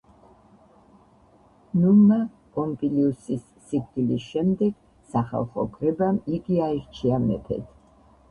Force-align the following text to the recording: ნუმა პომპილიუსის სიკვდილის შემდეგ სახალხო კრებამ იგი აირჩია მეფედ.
ნუმა 1.81 2.17
პომპილიუსის 2.55 3.43
სიკვდილის 3.67 4.25
შემდეგ 4.31 4.79
სახალხო 5.13 5.65
კრებამ 5.77 6.19
იგი 6.39 6.59
აირჩია 6.69 7.21
მეფედ. 7.27 7.69